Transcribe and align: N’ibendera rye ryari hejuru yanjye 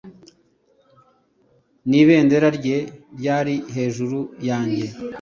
N’ibendera 1.89 2.47
rye 2.57 2.77
ryari 3.17 3.55
hejuru 3.75 4.17
yanjye 4.47 4.85